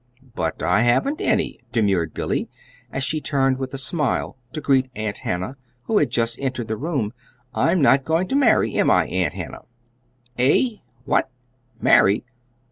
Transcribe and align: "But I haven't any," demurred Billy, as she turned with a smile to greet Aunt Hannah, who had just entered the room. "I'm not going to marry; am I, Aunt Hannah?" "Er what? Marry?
"But 0.33 0.63
I 0.63 0.81
haven't 0.81 1.21
any," 1.21 1.59
demurred 1.71 2.11
Billy, 2.15 2.49
as 2.91 3.03
she 3.03 3.21
turned 3.21 3.59
with 3.59 3.71
a 3.71 3.77
smile 3.77 4.35
to 4.51 4.59
greet 4.59 4.89
Aunt 4.95 5.19
Hannah, 5.19 5.57
who 5.83 5.99
had 5.99 6.09
just 6.09 6.39
entered 6.39 6.69
the 6.69 6.75
room. 6.75 7.13
"I'm 7.53 7.83
not 7.83 8.03
going 8.03 8.27
to 8.29 8.35
marry; 8.35 8.73
am 8.79 8.89
I, 8.89 9.05
Aunt 9.05 9.35
Hannah?" 9.35 9.65
"Er 10.39 10.79
what? 11.05 11.29
Marry? 11.79 12.25